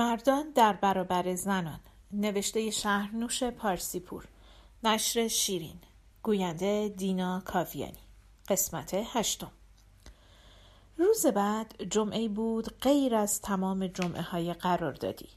[0.00, 1.80] مردان در برابر زنان.
[2.12, 4.24] نوشته شهرنوش پارسیپور.
[4.84, 5.80] نشر شیرین.
[6.22, 8.04] گوینده دینا کاویانی.
[8.48, 9.50] قسمت هشتم.
[10.96, 15.28] روز بعد جمعه بود غیر از تمام جمعه های قرار دادی.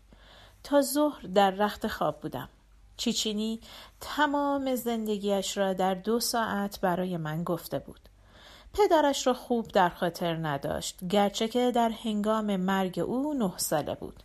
[0.63, 2.49] تا ظهر در رخت خواب بودم.
[2.97, 3.59] چیچینی
[4.01, 8.09] تمام زندگیش را در دو ساعت برای من گفته بود.
[8.73, 14.23] پدرش را خوب در خاطر نداشت گرچه که در هنگام مرگ او نه ساله بود.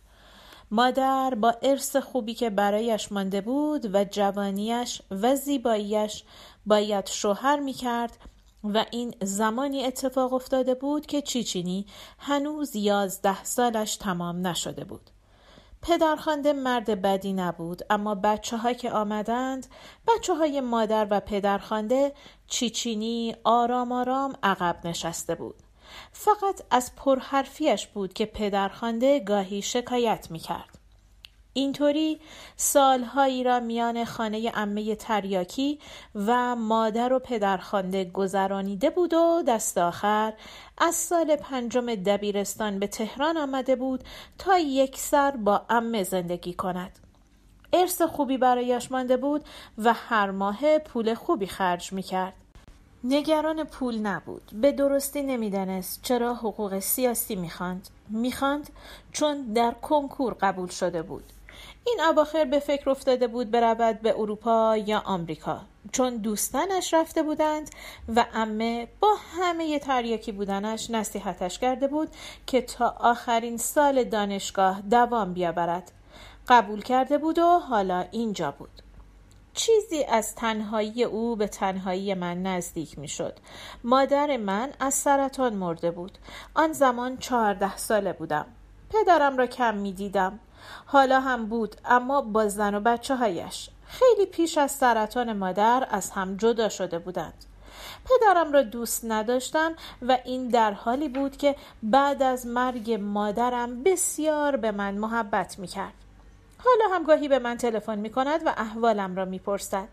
[0.71, 6.23] مادر با ارث خوبی که برایش مانده بود و جوانیش و زیباییش
[6.65, 8.17] باید شوهر می کرد
[8.63, 11.85] و این زمانی اتفاق افتاده بود که چیچینی
[12.19, 15.09] هنوز یازده سالش تمام نشده بود.
[15.81, 19.67] پدرخوانده مرد بدی نبود اما بچه ها که آمدند
[20.07, 22.13] بچه های مادر و پدرخوانده
[22.47, 25.55] چیچینی آرام آرام عقب نشسته بود.
[26.11, 30.79] فقط از پرحرفیش بود که پدرخوانده گاهی شکایت می کرد.
[31.53, 32.19] اینطوری
[32.55, 35.79] سالهایی را میان خانه امه تریاکی
[36.15, 40.33] و مادر و پدرخوانده گذرانیده بود و دست آخر
[40.77, 44.03] از سال پنجم دبیرستان به تهران آمده بود
[44.37, 46.99] تا یک سر با امه زندگی کند.
[47.73, 49.45] ارث خوبی برایش مانده بود
[49.77, 52.33] و هر ماه پول خوبی خرج می کرد.
[53.03, 54.51] نگران پول نبود.
[54.53, 57.89] به درستی نمی‌دانست چرا حقوق سیاسی می‌خواند.
[58.09, 58.69] می‌خواند
[59.11, 61.23] چون در کنکور قبول شده بود.
[61.83, 65.61] این اواخر به فکر افتاده بود برود به اروپا یا آمریکا.
[65.91, 67.69] چون دوستانش رفته بودند
[68.15, 72.09] و امه با همه تریاکی بودنش نصیحتش کرده بود
[72.47, 75.91] که تا آخرین سال دانشگاه دوام بیاورد.
[76.47, 78.81] قبول کرده بود و حالا اینجا بود.
[79.53, 83.39] چیزی از تنهایی او به تنهایی من نزدیک می شد.
[83.83, 86.17] مادر من از سرطان مرده بود.
[86.53, 88.45] آن زمان چهارده ساله بودم.
[88.89, 90.39] پدرم را کم می دیدم.
[90.85, 93.69] حالا هم بود اما با زن و بچه هایش.
[93.85, 97.45] خیلی پیش از سرطان مادر از هم جدا شده بودند.
[98.05, 104.57] پدرم را دوست نداشتم و این در حالی بود که بعد از مرگ مادرم بسیار
[104.57, 105.93] به من محبت می کرد.
[106.63, 109.87] حالا هم گاهی به من تلفن می کند و احوالم را می پرسد.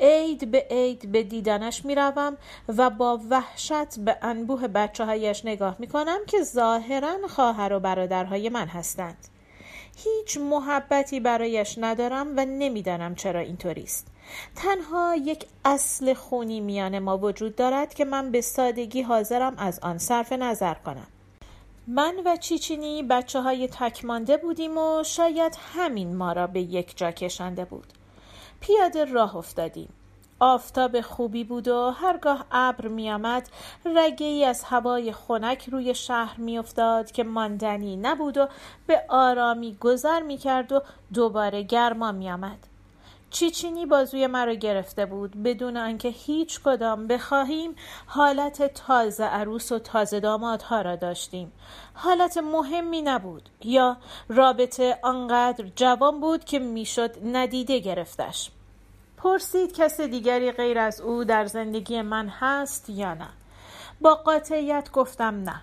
[0.00, 2.36] عید به عید به دیدنش می روم
[2.68, 8.48] و با وحشت به انبوه بچه هایش نگاه می کنم که ظاهرا خواهر و برادرهای
[8.48, 9.28] من هستند.
[9.96, 14.06] هیچ محبتی برایش ندارم و نمی‌دانم چرا اینطوری است.
[14.56, 19.98] تنها یک اصل خونی میان ما وجود دارد که من به سادگی حاضرم از آن
[19.98, 21.06] صرف نظر کنم.
[21.90, 27.10] من و چیچینی بچه های تکمانده بودیم و شاید همین ما را به یک جا
[27.10, 27.92] کشانده بود.
[28.60, 29.88] پیاده راه افتادیم.
[30.40, 33.48] آفتاب خوبی بود و هرگاه ابر میآمد
[33.84, 38.48] رگه ای از هوای خنک روی شهر میافتاد که ماندنی نبود و
[38.86, 40.82] به آرامی گذر می‌کرد و
[41.14, 42.58] دوباره گرما میآمد
[43.30, 45.42] چیچینی بازوی مرا گرفته بود.
[45.42, 47.74] بدون آنکه هیچ کدام بخواهیم
[48.06, 51.52] حالت تازه عروس و تازه دامادها را داشتیم.
[51.94, 53.48] حالت مهمی نبود.
[53.64, 53.96] یا
[54.28, 58.50] رابطه آنقدر جوان بود که می‌شد ندیده گرفتش.
[59.16, 63.28] پرسید کس دیگری غیر از او در زندگی من هست یا نه.
[64.00, 65.62] با قاطعیت گفتم نه.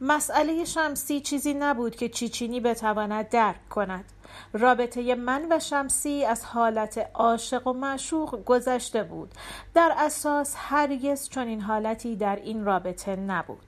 [0.00, 4.04] مسئله شمسی چیزی نبود که چیچینی بتواند درک کند.
[4.52, 9.34] رابطه من و شمسی از حالت عاشق و معشوق گذشته بود.
[9.74, 13.66] در اساس هرگز چنین حالتی در این رابطه نبود.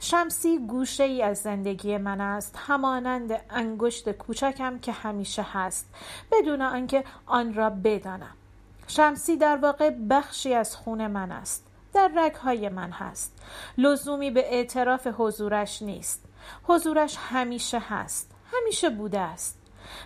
[0.00, 5.86] شمسی گوشه ای از زندگی من است همانند انگشت کوچکم که همیشه هست
[6.32, 8.34] بدون آنکه آن را بدانم.
[8.86, 13.32] شمسی در واقع بخشی از خون من است در رگهای من هست.
[13.78, 16.24] لزومی به اعتراف حضورش نیست.
[16.62, 19.59] حضورش همیشه هست همیشه بوده است.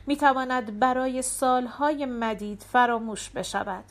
[0.06, 3.84] می‌تواند برای سالهای مدید فراموش بشود.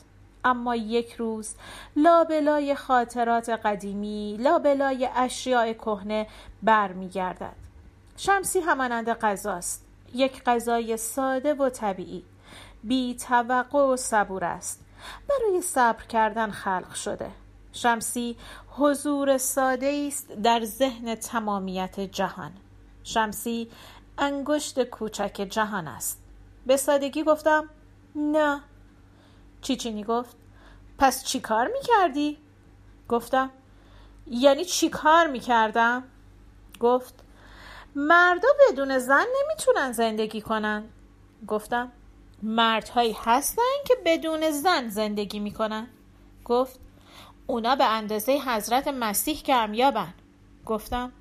[0.44, 1.54] اما یک روز
[1.96, 6.26] لابلای خاطرات قدیمی لابلای اشیاء کهنه
[6.62, 7.56] برمیگردد.
[8.16, 9.86] شمسی همانند غذاست.
[10.14, 12.24] یک غذای ساده و طبیعی.
[12.84, 14.84] بی توقع و صبور است.
[15.28, 17.30] برای صبر کردن خلق شده.
[17.72, 18.36] شمسی
[18.68, 22.52] حضور ساده است در ذهن تمامیت جهان.
[23.04, 23.68] شمسی
[24.18, 26.22] انگشت کوچک جهان است.
[26.66, 27.70] به سادگی گفتم
[28.14, 28.60] نه.
[29.62, 30.36] چیچینی گفت
[30.98, 32.38] پس چی کار می‌کردی؟
[33.08, 33.50] گفتم
[34.26, 36.04] یعنی چی کار می‌کردم؟
[36.80, 37.14] گفت
[37.96, 40.84] مردا بدون زن نمی‌تونن زندگی کنن.
[41.48, 41.92] گفتم
[42.42, 45.86] مردهایی هستن که بدون زن زندگی می‌کنن.
[46.44, 46.80] گفت
[47.46, 50.14] اونا به اندازه حضرت مسیح کمیابن
[50.66, 51.12] گفتم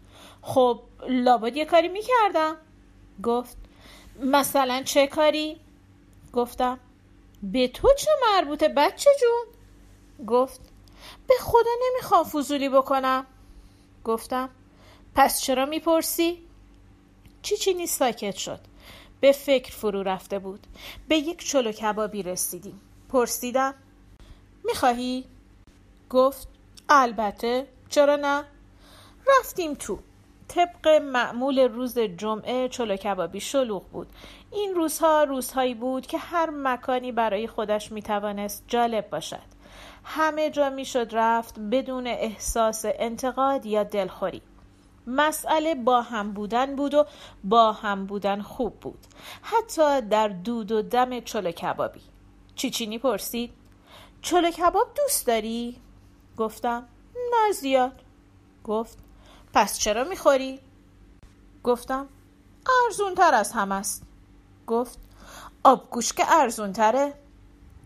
[0.41, 2.57] خب لابد یه کاری می‌کردم.
[3.24, 3.57] گفت
[4.24, 5.60] مثلا چه کاری؟
[6.33, 6.80] گفتم
[7.44, 9.45] به تو چه مربوطه بچه جون؟
[10.27, 10.62] گفت
[11.27, 13.25] به خدا نمی‌خوام فضولی بکنم
[14.04, 14.50] گفتم
[15.15, 16.39] پس چرا می‌پرسی؟
[17.42, 18.60] چی نیست ساکت شد
[19.21, 20.68] به فکر فرو رفته بود
[21.07, 23.74] به یک چلو کبابی رسیدیم پرسیدم
[24.63, 25.25] می‌خواهی؟
[26.10, 26.48] گفت
[26.89, 28.44] البته چرا نه؟
[29.39, 30.00] رفتیم تو
[30.55, 34.07] طبق معمول روز جمعه چلو کبابی شلوغ بود.
[34.51, 39.53] این روزها روزهایی بود که هر مکانی برای خودش می‌توانست جالب باشد.
[40.03, 44.41] همه جا می‌شد رفت بدون احساس انتقاد یا دلخوری.
[45.07, 47.05] مسئله با هم بودن بود و
[47.44, 49.00] با هم بودن خوب بود.
[49.41, 52.01] حتی در دود و دم چلو کبابی.
[52.55, 53.53] چیچینی پرسید
[54.21, 55.75] چلو کباب دوست داری؟
[56.38, 58.01] گفتم نه زیاد.
[58.63, 59.02] گفت
[59.53, 60.59] پس چرا می‌خوری؟
[61.63, 62.07] گفتم
[62.85, 64.03] ارزون تر از هم است.
[64.67, 65.00] گفت
[65.63, 67.13] آبگوش که ارزون تره؟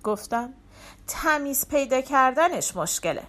[0.03, 0.53] گفتم
[1.07, 3.23] تمیز پیدا کردنش مشکله.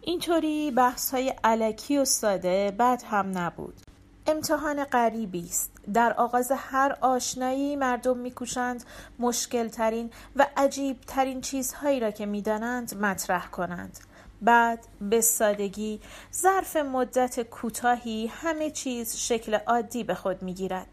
[0.00, 3.80] اینطوری بحث های علکی و ساده بد هم نبود.
[4.26, 5.72] امتحان غریبی است.
[5.94, 8.84] در آغاز هر آشنایی مردم میکوشند
[9.18, 13.98] مشکل ترین و عجیب ترین چیزهایی را که می‌دانند مطرح کنند.
[14.42, 16.00] بعد به سادگی
[16.34, 20.86] ظرف مدت کوتاهی همه چیز شکل عادی به خود می‌گیرد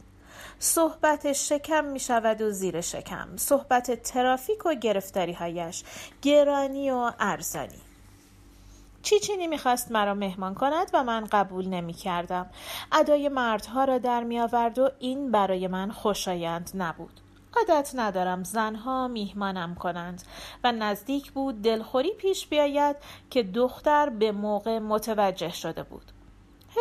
[0.60, 5.84] صحبت شکم می شود و زیر شکم صحبت ترافیک و گرفتاری هایش
[6.22, 7.82] گرانی و ارزانی
[9.02, 12.50] چیچینی می‌خواست مرا مهمان کند و من قبول نمی کردم.
[12.92, 17.23] ادای مردها را در می آورد و این برای من خوشایند نبود.
[17.56, 20.24] عادت ندارم زنها میهمانم کنند
[20.64, 22.96] و نزدیک بود دلخوری پیش بیاید
[23.30, 26.12] که دختر به موقع متوجه شده بود.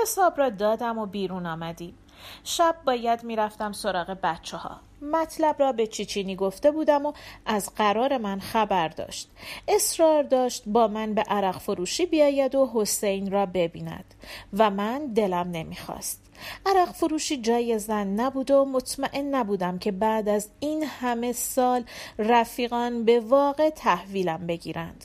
[0.03, 1.99] حساب را دادم و بیرون آمدیم.
[2.45, 4.81] شب باید می‌رفتم سراغ بچه ها.
[5.03, 7.13] مطلب را به چیچینی گفته بودم و
[7.47, 9.31] از قرار من خبر داشت
[9.69, 14.15] اصرار داشت با من به عرق فروشی بیاید و حسین را ببیند
[14.53, 16.22] و من دلم نمی‌خواست
[16.67, 21.85] عرق فروشی جای زن نبود و مطمئن نبودم که بعد از این همه سال
[22.19, 25.05] رفیقان به واقع تحویلم بگیرند.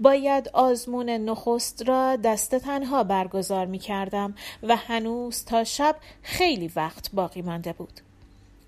[0.00, 7.10] باید آزمون نخست را دست تنها برگزار می کردم و هنوز تا شب خیلی وقت
[7.12, 8.00] باقی مانده بود.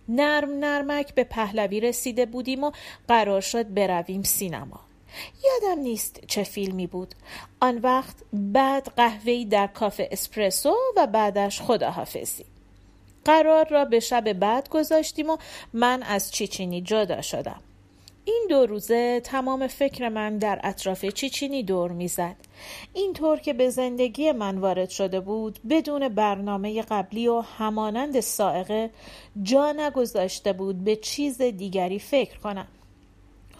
[0.08, 2.72] نرم نرمک به پهلوی رسیده بودیم و
[3.08, 4.87] قرار شد برویم سینما.
[5.44, 7.14] یادم نیست چه فیلمی بود.
[7.60, 12.44] آن وقت بعد قهوهی در کافه اسپرسو و بعدش خداحافظی.
[13.24, 15.36] قرار را به شب بعد گذاشتیم و
[15.72, 17.60] من از چیچینی جدا شدم.
[18.24, 22.36] این دو روزه تمام فکر من در اطراف چیچینی دور می‌زد.
[22.92, 28.90] اینطور که به زندگی من وارد شده بود بدون برنامه قبلی و همانند سائقه
[29.42, 32.66] جا نگذاشته بود به چیز دیگری فکر کنم.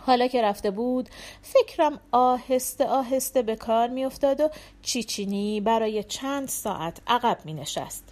[0.09, 1.09] حالا که رفته بود
[1.43, 4.49] فکرم آهسته آهسته به کار میافتاد و
[4.83, 8.05] چیچینی برای چند ساعت عقب می نشست.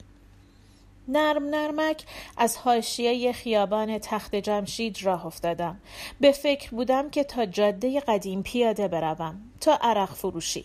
[1.08, 2.04] نرم نرمک
[2.36, 5.80] از حاشیه خیابان تخت جمشید راه افتادم.
[6.20, 10.64] به فکر بودم که تا جاده قدیم پیاده بروم تا عرق فروشی.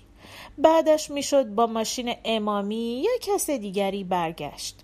[0.57, 4.75] بعدش می‌شد با ماشین امامی یا کس دیگری برگشت.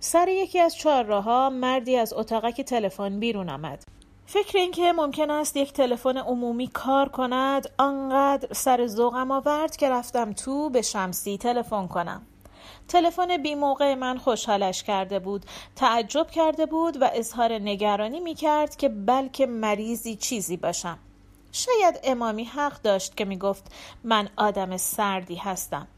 [0.00, 3.85] سر یکی از چهارراهها مردی از اتاقک تلفن بیرون آمد.
[4.28, 10.32] فکر اینکه ممکن است یک تلفن عمومی کار کند آنقدر سر ذوقم آورد که رفتم
[10.32, 12.26] تو به شمسی تلفن کنم.
[12.88, 18.76] تلفن بی موقع من خوشحالش کرده بود تعجب کرده بود و اظهار نگرانی می کرد
[18.76, 20.98] که بلکه مریضی چیزی باشم.
[21.52, 23.72] شاید امامی حق داشت که می گفت
[24.04, 25.88] من آدم سردی هستم.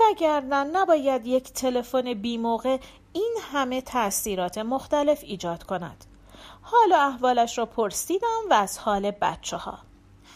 [0.00, 2.78] وگرنه نباید یک تلفن بی موقع
[3.12, 6.04] این همه تاثیرات مختلف ایجاد کند.
[6.66, 9.78] حال و احوالش را پرسیدم و از حال بچه ها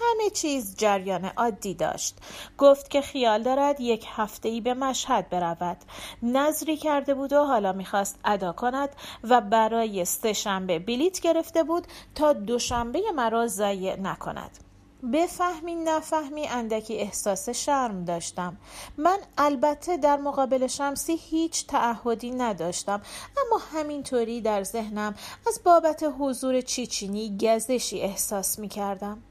[0.01, 2.17] همه چیز جریان عادی داشت.
[2.59, 5.77] گفت که خیال دارد یک هفته ای به مشهد برود.
[6.23, 8.89] نظری کرده بود و حالا می‌خواست ادا کند
[9.25, 14.68] و برای سه شنبه بلیت گرفته بود تا دوشنبه مرا ضایع نکند.
[15.13, 18.57] بفهمی نفهمی اندکی احساس شرم داشتم.
[18.97, 23.03] من البته در مقابل شمسی هیچ تعهدی نداشتم
[23.47, 25.15] اما همینطوری در ذهنم
[25.47, 29.23] از بابت حضور چیچینی گزشی احساس می کردم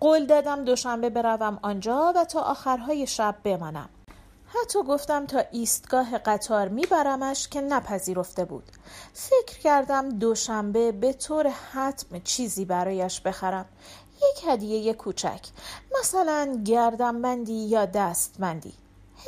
[0.00, 3.88] قول دادم دوشنبه بروم آنجا و تا آخرهای شب بمانم.
[4.46, 8.64] حتی گفتم تا ایستگاه قطار میبرمش که نپذیرفته بود.
[9.12, 13.66] فکر کردم دوشنبه به طور حتم چیزی برایش بخرم.
[14.30, 15.40] یک هدیه کوچک.
[16.00, 18.72] مثلا گردنبندی یا دستبندی.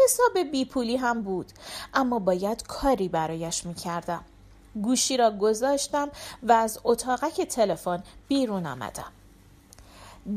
[0.04, 1.52] حساب بیپولی هم بود
[1.94, 4.24] اما باید کاری برایش می‌کردم.
[4.82, 6.08] گوشی را گذاشتم
[6.42, 9.12] و از اتاقک تلفن بیرون آمدم.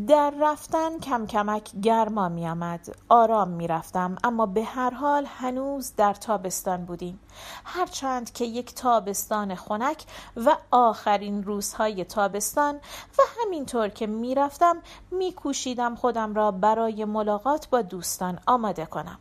[0.08, 2.96] در رفتن کم کمک گرما می آمد.
[3.10, 7.20] آرام می رفتم اما به هر حال هنوز در تابستان بودیم.
[7.66, 10.04] هرچند که یک تابستان خنک
[10.36, 12.76] و آخرین روزهای تابستان
[13.18, 14.78] و همینطور که می رفتم
[15.12, 19.20] می کوشیدم خودم را برای ملاقات با دوستان آماده کنم.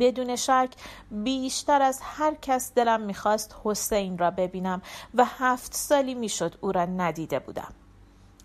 [0.00, 0.68] بدون شک
[1.10, 4.82] بیشتر از هر کس دلم می‌خواست حسین را ببینم
[5.14, 7.72] و هفت سالی می‌شد او را ندیده بودم.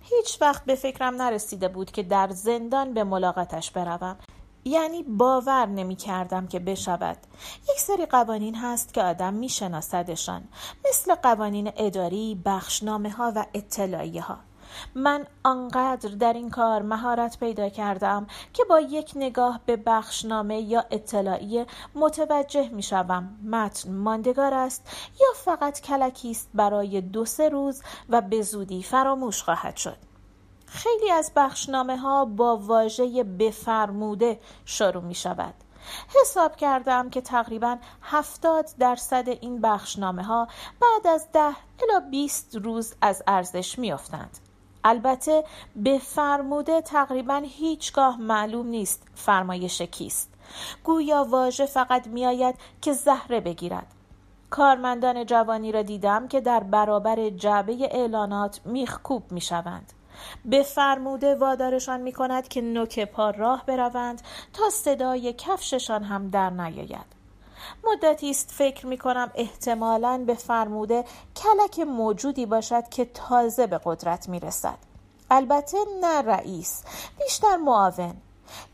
[0.09, 4.17] هیچ وقت به فکرم نرسیده بود که در زندان به ملاقاتش بروم.
[4.65, 7.17] یعنی باور نمی کردم که بشود.
[7.69, 10.43] یک سری قوانین هست که آدم می شناسدشان
[10.89, 14.37] مثل قوانین اداری، بخشنامه ها و اطلاعیه ها
[14.95, 20.85] من آنقدر در این کار مهارت پیدا کردم که با یک نگاه به بخشنامه یا
[20.91, 23.37] اطلاعیه متوجه می شوم.
[23.45, 24.89] متن ماندگار است
[25.21, 29.97] یا فقط کلکی است برای دو سه روز و به زودی فراموش خواهد شد؟
[30.65, 35.53] خیلی از بخشنامه ها با واژه بفرموده شروع می شود.
[36.21, 40.47] حساب کردم که تقریبا هفتاد درصد این بخشنامه ها
[40.81, 44.48] بعد از ده الا 20 روز از ارزش می افتند.
[44.83, 45.43] البته
[45.75, 50.33] به فرموده تقریبا هیچگاه معلوم نیست فرمایش کیست.
[50.83, 53.87] گویا واژه فقط میآید که زهره بگیرد.
[54.49, 59.93] کارمندان جوانی را دیدم که در برابر جعبه اعلانات میخکوب می‌شوند.
[60.45, 64.21] به فرموده وادارشان می کند که نوک پا راه بروند
[64.53, 67.18] تا صدای کفششان هم در نیاید.
[67.83, 74.29] مدتی است فکر می کنم احتمالا به فرموده کلک موجودی باشد که تازه به قدرت
[74.29, 74.77] می رسد.
[75.31, 76.83] البته نه رئیس
[77.17, 78.15] بیشتر معاون.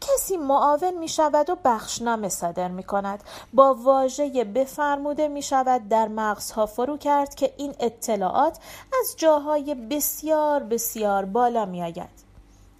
[0.02, 3.24] کسی معاون می شود و بخشنامه صادر می کند
[3.54, 8.58] با واژه بفرموده می شود در مغزها فرو کرد که این اطلاعات
[9.02, 12.26] از جاهای بسیار بسیار بالا می آید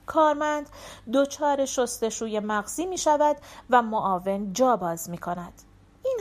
[0.06, 0.70] کارمند
[1.14, 3.38] دچار شستشوی مغزی می شود
[3.70, 5.62] و معاون جا باز می کند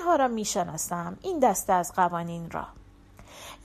[0.05, 2.67] اینها را می شناسم این دسته از قوانین را.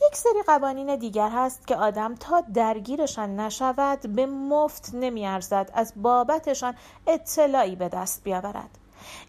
[0.07, 6.75] یک سری قوانین دیگر هست که آدم تا درگیرشان نشود به مفت نمیارزد از بابتشان
[7.07, 8.77] اطلاعی به دست بیاورد.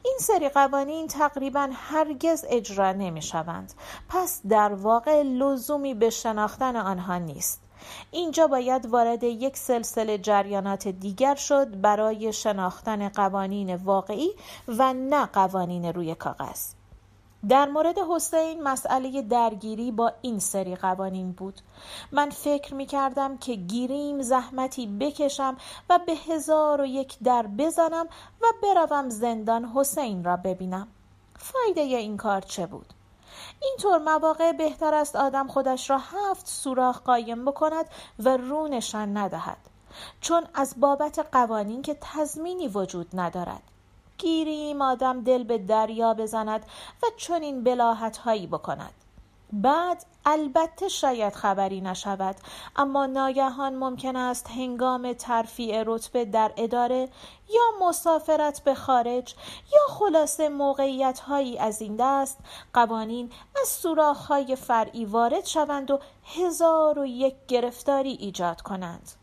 [0.04, 3.72] این سری قوانین تقریبا هرگز اجرا نمی شوند
[4.08, 7.60] پس در واقع لزومی به شناختن آنها نیست.
[8.10, 14.30] اینجا باید وارد یک سلسله جریانات دیگر شد برای شناختن قوانین واقعی
[14.68, 16.79] و نه قوانین روی کاغذ.
[17.48, 21.60] در مورد حسین مسئله درگیری با این سری قوانین بود.
[22.12, 25.56] من فکر می کردم که گیریم زحمتی بکشم
[25.90, 28.06] و به هزار و یک در بزنم
[28.40, 30.88] و بروم زندان حسین را ببینم.
[31.38, 32.86] فایده این کار چه بود؟
[33.62, 37.86] اینطور مواقع بهتر است آدم خودش را هفت سوراخ قایم بکند
[38.18, 39.58] و رونشان ندهد
[40.20, 43.62] چون از بابت قوانین که تضمینی وجود ندارد.
[44.20, 46.66] گیریم آدم دل به دریا بزند
[47.02, 48.94] و چنین بلاحت هایی بکند.
[49.52, 52.36] بعد البته شاید خبری نشود
[52.76, 57.08] اما ناگهان ممکن است هنگام ترفیع رتبه در اداره
[57.48, 59.34] یا مسافرت به خارج
[59.72, 62.38] یا خلاصه موقعیت هایی از این دست
[62.74, 69.19] قوانین از سوراخ های فرعی وارد شوند و هزار و یک گرفتاری ایجاد کنند.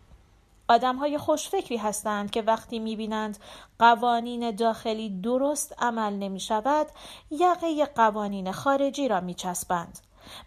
[0.67, 3.38] آدم های خوشفکری هستند که وقتی می‌بینند
[3.79, 6.88] قوانین داخلی درست عمل نمی شود
[7.31, 10.00] یقه قوانین خارجی را می چسبند.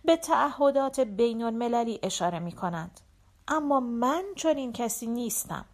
[0.04, 3.00] به تعهدات بین المللی اشاره می کنند.
[3.48, 5.64] اما من چنین کسی نیستم.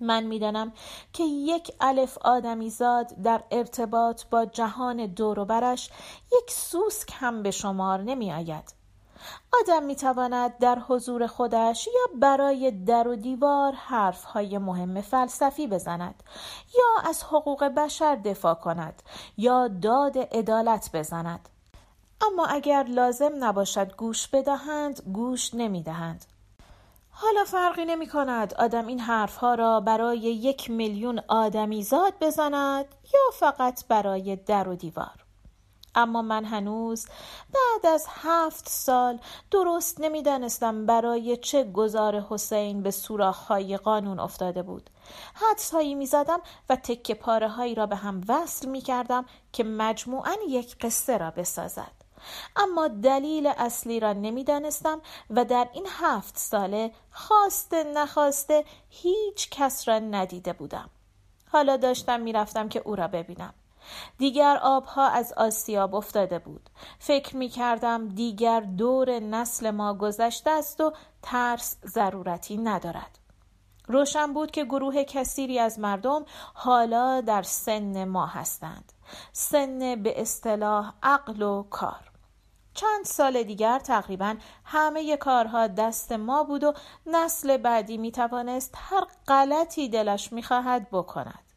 [0.00, 0.72] من می‌دانم
[1.12, 5.90] که یک الف آدمی زاد در ارتباط با جهان دوروبرش
[6.32, 8.79] یک سوسک هم به شمار نمی آید.
[9.60, 15.66] آدم می تواند در حضور خودش یا برای در و دیوار حرف های مهم فلسفی
[15.66, 16.22] بزند
[16.78, 19.02] یا از حقوق بشر دفاع کند
[19.36, 21.48] یا داد عدالت بزند.
[22.26, 26.24] اما اگر لازم نباشد گوش بدهند گوش نمی دهند
[27.10, 32.84] حالا فرقی نمی کند آدم این حرف ها را برای یک میلیون آدمی زاد بزند
[33.14, 35.29] یا فقط برای در و دیوار.
[35.94, 37.06] اما من هنوز
[37.52, 39.20] بعد از هفت سال
[39.50, 44.90] درست نمی‌دانستم برای چه گذار حسین به سوراخهای قانون افتاده بود.
[45.34, 49.64] حدس هایی می زدم و تکه پاره هایی را به هم وصل می کردم که
[49.64, 51.92] مجموعا یک قصه را بسازد.
[52.56, 59.98] اما دلیل اصلی را نمی‌دانستم و در این هفت ساله خواسته نخواسته هیچ کس را
[59.98, 60.90] ندیده بودم.
[61.52, 63.54] حالا داشتم می‌رفتم که او را ببینم.
[64.18, 66.70] دیگر آبها از آسیاب افتاده بود.
[66.98, 73.18] فکر می کردم دیگر دور نسل ما گذشته است و ترس ضرورتی ندارد.
[73.86, 78.92] روشن بود که گروه کثیری از مردم حالا در سن ما هستند.
[79.32, 82.10] سن به اصطلاح عقل و کار.
[82.74, 86.72] چند سال دیگر تقریبا همه کارها دست ما بود و
[87.06, 91.49] نسل بعدی می توانست هر غلطی دلش می خواهد بکند.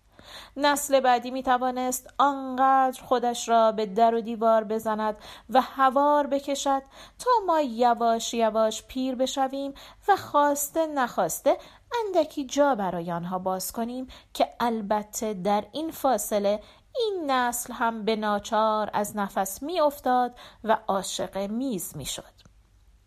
[0.58, 5.18] نسل بعدی می توانست آنقدر خودش را به در و دیوار بزند
[5.50, 6.82] و هوار بکشد
[7.20, 9.74] تا ما یواش یواش پیر بشویم
[10.08, 11.58] و خواسته نخواسته
[12.06, 16.60] اندکی جا برای آنها باز کنیم که البته در این فاصله
[16.96, 22.34] این نسل هم به ناچار از نفس می افتاد و عاشق میز می شد.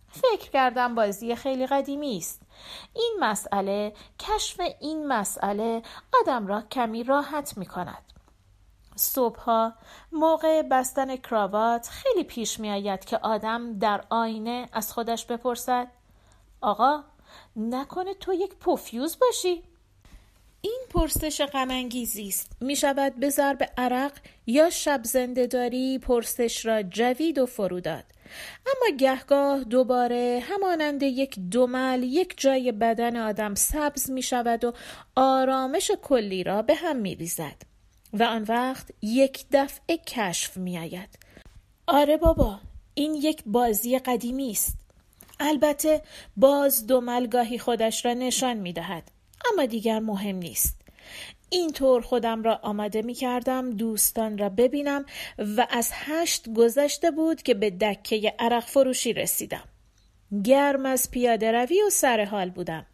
[0.09, 2.43] فکر کردم بازی خیلی قدیمی است.
[2.95, 5.83] این مسئله کشف این مسئله
[6.21, 8.03] آدم را کمی راحت می کند.
[8.97, 9.73] صبحها
[10.13, 15.89] موقع بستن کراوات خیلی پیش می آید که آدم در آینه از خودش بپرسد
[16.61, 17.05] آقا
[17.57, 19.63] نکنه تو یک پوفیوز باشی؟
[20.67, 22.53] این پرسش غمانگیزی است.
[22.61, 24.13] می شود به ضرب عرق
[24.47, 25.03] یا شب
[25.35, 28.05] داری پرسش را جوید و فرو داد
[28.67, 34.73] اما گهگاه دوباره همانند یک دومل یک جای بدن آدم سبز می شود و
[35.17, 37.63] آرامش کلی را به هم می ریزد
[38.13, 41.19] و آن وقت یک دفعه کشف می آید
[41.87, 42.61] آره بابا
[42.95, 44.79] این یک بازی قدیمی است.
[45.41, 46.03] البته
[46.37, 49.16] باز دومل گاهی خودش را نشان می دهد
[49.53, 50.77] اما دیگر مهم نیست.
[51.51, 55.05] اینطور خودم را آماده می کردم دوستان را ببینم
[55.39, 59.65] و از هشت گذشته بود که به دکه عرق فروشی رسیدم.
[60.45, 62.87] گرم از پیاده روی و سر حال بودم.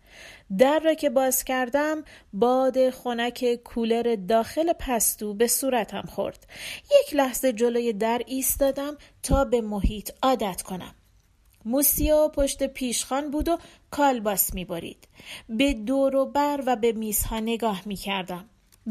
[0.58, 6.46] در را که باز کردم باد خنک کولر داخل پستو به صورتم خورد.
[6.84, 10.94] یک لحظه جلوی در ایستادم تا به محیط عادت کنم.
[11.64, 13.58] موسیو پشت پیشخان بود و
[13.90, 15.08] کالباس می‌برید.
[15.48, 18.44] به دور و بر و به میزها نگاه می‌کردم.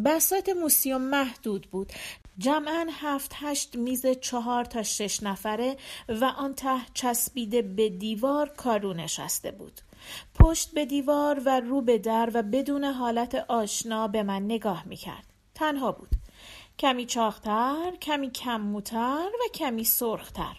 [0.05, 1.91] بسات موسیو محدود بود.
[2.37, 5.77] جمعا هفت هشت میز چهار تا شش نفره
[6.09, 9.81] و آن ته چسبیده به دیوار کارو نشسته بود.
[10.39, 15.25] پشت به دیوار و رو به در و بدون حالت آشنا به من نگاه می‌کرد.
[15.55, 16.09] تنها بود.
[16.79, 20.57] کمی چاختر، کمی کموتر و کمی سرختر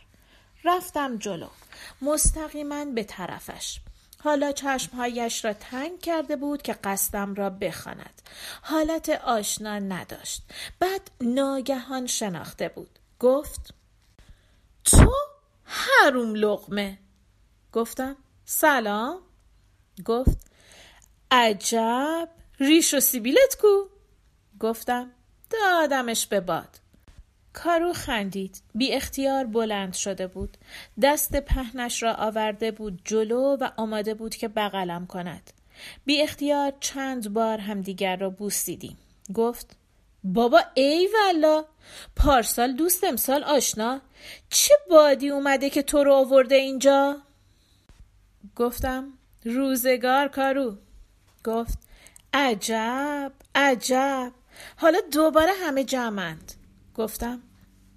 [0.64, 1.48] رفتم جلو
[2.02, 3.80] مستقیما به طرفش.
[4.18, 8.22] حالا چشمهایش را تنگ کرده بود که قصدم را بخواند.
[8.62, 10.42] حالت آشنا نداشت.
[10.80, 12.98] بعد ناگهان شناخته بود.
[13.20, 13.74] گفت
[14.84, 15.12] تو
[15.64, 16.98] حروم لغمه
[17.72, 19.20] گفتم سلام.
[20.04, 20.38] گفت
[21.30, 22.28] عجب
[22.60, 23.84] ریش و سیبیلت کو.
[24.60, 25.10] گفتم
[25.50, 26.81] دادمش به باد.
[27.52, 28.62] کارو خندید.
[28.74, 30.56] بی اختیار بلند شده بود.
[31.02, 35.50] دست پهنش را آورده بود جلو و آماده بود که بغلم کند.
[36.04, 38.98] بی اختیار چند بار همدیگر را بوسیدیم.
[39.34, 39.76] گفت
[40.24, 41.64] بابا ای والا
[42.16, 44.00] پارسال دوست امسال آشنا؟
[44.50, 47.16] چه بادی اومده که تو رو آورده اینجا؟
[48.56, 49.12] گفتم
[49.44, 50.76] روزگار کارو.
[51.44, 51.78] گفت
[52.34, 54.32] عجب عجب.
[54.76, 56.52] حالا دوباره همه جمعند.
[56.94, 57.42] گفتم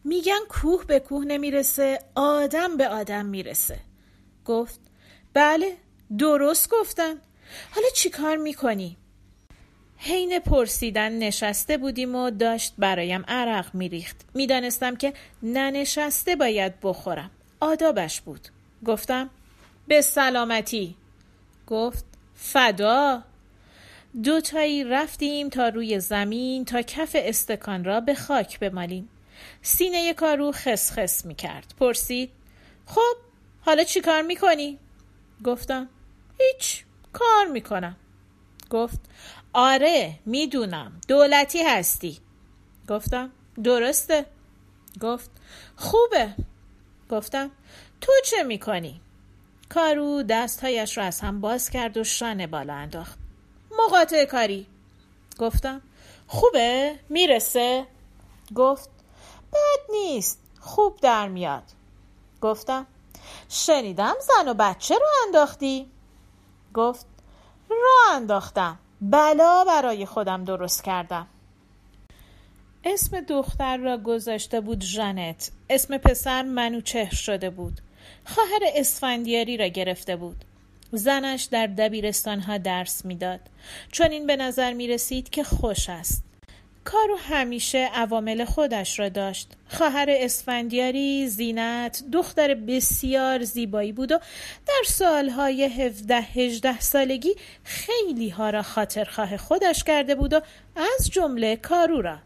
[0.04, 3.80] میگن کوه به کوه نمی‌رسه آدم به آدم می‌رسه.
[4.46, 4.80] گفت
[5.34, 5.78] بله
[6.18, 7.14] درست گفتن.
[7.72, 8.98] حالا چی کار می‌کنی؟
[9.98, 14.26] حین پرسیدن نشسته بودیم و داشت برایم عرق میریخت.
[14.34, 17.32] می‌دانستم که ننشسته باید بخورم.
[17.60, 18.48] آدابش بود.
[18.86, 19.30] گفتم
[19.88, 20.96] به سلامتی.
[21.68, 22.06] گفت
[22.36, 23.24] فدا.
[24.24, 29.10] دوتایی رفتیم تا روی زمین تا کف استکان را به خاک بمالیم.
[29.62, 32.32] سینه کارو خس خس می کرد پرسید
[32.86, 33.16] خب
[33.62, 34.80] حالا چی کار می کنی؟
[35.44, 35.90] گفتم
[36.40, 37.96] هیچ کار می کنم
[38.70, 39.00] گفت
[39.54, 41.02] آره می‌دونم.
[41.08, 42.18] دولتی هستی.
[42.88, 43.32] گفتم
[43.64, 44.26] درسته.
[45.02, 45.32] گفت
[45.76, 46.34] خوبه.
[47.10, 47.52] گفتم
[48.02, 49.02] تو چه می‌کنی؟
[49.70, 53.25] کارو دستهایش را از هم باز کرد و شانه بالا انداخت.
[53.80, 54.68] مقاطع کاری.
[55.40, 55.82] گفتم
[56.28, 57.86] خوبه؟ می‌رسه؟
[58.56, 58.90] گفت
[59.54, 60.42] بد نیست.
[60.60, 61.64] خوب در میاد.
[62.42, 62.88] گفتم
[63.50, 65.92] شنیدم زن و بچه رو انداختی؟
[66.74, 67.06] گفت
[67.70, 68.80] رو انداختم.
[69.02, 71.28] بلا برای خودم درست کردم.
[72.84, 75.52] اسم دختر را گذاشته بود ژنت.
[75.70, 77.82] اسم پسر منوچهر شده بود.
[78.26, 80.46] خواهر اسفندیاری را گرفته بود.
[80.96, 83.40] زنش در دبیرستان ها درس می‌داد.
[83.92, 86.24] چون این به نظر می رسید که خوش است.
[86.86, 89.52] کارو همیشه عوامل خودش را داشت.
[89.68, 94.20] خواهر اسفندیاری زینت دختر بسیار زیبایی بود و
[94.68, 100.42] در سالهای 17 18 سالگی خیلی ها را خاطرخواه خودش کرده بود و
[100.76, 102.18] از جمله کارو را.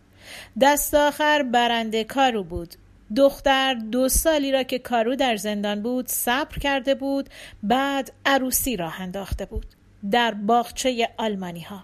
[0.61, 2.75] دست آخر برنده کارو بود.
[3.15, 7.29] دختر دو سالی را که کارو در زندان بود صبر کرده بود
[7.63, 9.65] بعد عروسی راه انداخته بود
[10.11, 11.83] در باغچه آلمانی ها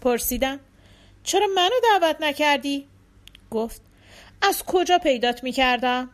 [0.00, 0.60] پرسیدم
[1.22, 2.86] چرا منو دعوت نکردی؟
[3.50, 3.80] گفت
[4.42, 6.10] از کجا پیدات می‌کردم؟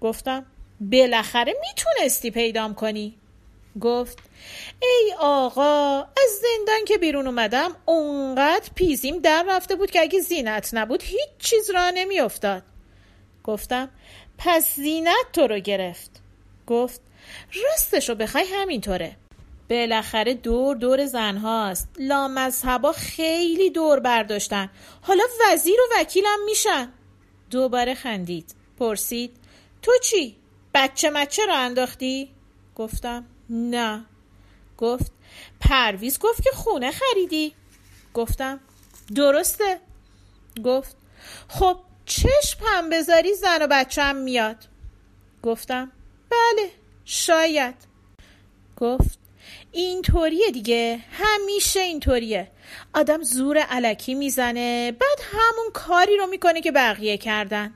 [0.00, 0.46] گفتم
[0.80, 3.14] بالاخره می‌تونستی پیدام کنی
[3.80, 4.18] گفت
[4.82, 10.70] ای آقا از زندان که بیرون اومدم اونقدر پیزیم در رفته بود که اگه زینت
[10.72, 12.62] نبود هیچ چیز را نمیافتاد
[13.44, 13.88] گفتم
[14.38, 16.10] پس زینت تو رو گرفت.
[16.66, 17.00] گفت
[17.64, 19.16] راستشو بخوای همینطوره.
[19.70, 24.70] بالاخره دور دور زن هاست لامذهبا خیلی دور برداشتن.
[25.02, 26.92] حالا وزیر و وکیلم میشن.
[27.50, 28.54] دوباره خندید.
[28.78, 29.36] پرسید
[29.82, 30.36] تو چی؟
[30.74, 32.30] بچه مچه رو انداختی؟
[32.74, 34.04] گفتم نه.
[34.78, 35.12] گفت
[35.60, 37.54] پرویز گفت که خونه خریدی.
[38.14, 38.60] گفتم
[39.14, 39.80] درسته.
[40.64, 40.96] گفت
[41.48, 41.76] خب
[42.16, 44.56] چشم هم بذاری زن و بچه هم میاد.
[45.42, 45.92] گفتم
[46.30, 46.70] بله
[47.04, 47.74] شاید.
[48.76, 49.18] گفت
[49.72, 52.50] اینطوریه دیگه همیشه اینطوریه.
[52.94, 57.74] آدم زور علکی می‌زنه بعد همون کاری رو می‌کنه که بقیه کردن.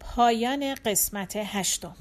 [0.00, 1.96] پایان قسمت هشتم.